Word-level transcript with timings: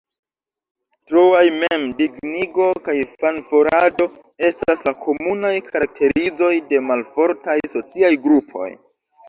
Troaj 1.09 1.41
mem-dignigo 1.57 2.65
kaj 2.87 2.95
fanfaronado 3.11 4.09
estas 4.51 4.83
la 4.89 4.95
komunaj 5.05 5.55
karakterizoj 5.71 6.53
de 6.73 6.83
malfortaj 6.91 7.59
sociaj 7.79 8.15
grupoj. 8.29 8.71